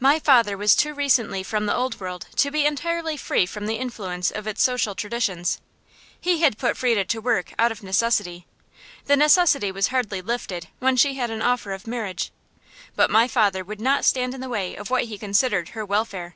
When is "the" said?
1.66-1.76, 3.66-3.76, 9.04-9.14, 14.40-14.48